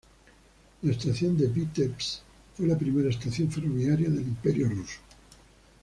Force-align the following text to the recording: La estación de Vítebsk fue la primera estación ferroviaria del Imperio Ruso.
La 0.81 0.93
estación 0.93 1.37
de 1.37 1.45
Vítebsk 1.45 2.23
fue 2.57 2.65
la 2.65 2.75
primera 2.75 3.07
estación 3.11 3.51
ferroviaria 3.51 4.09
del 4.09 4.23
Imperio 4.23 4.67
Ruso. 4.67 4.97